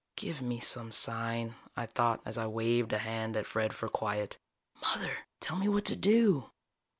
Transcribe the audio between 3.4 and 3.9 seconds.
Fred for